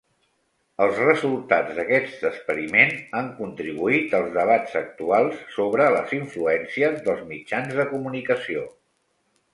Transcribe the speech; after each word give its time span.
Els 0.85 1.01
resultats 1.01 1.75
d'aquest 1.79 2.23
experiment 2.29 2.93
han 3.19 3.29
contribuït 3.41 4.17
als 4.21 4.33
debats 4.39 4.79
actuals 4.81 5.45
sobre 5.59 5.91
les 5.97 6.17
influències 6.21 7.01
dels 7.09 7.23
mitjans 7.35 7.79
de 7.83 7.87
comunicació. 7.93 8.69